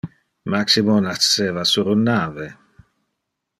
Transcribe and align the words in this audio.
Maximo 0.53 0.95
nasceva 1.09 1.63
sur 1.73 1.85
un 1.93 2.01
nave. 2.09 2.51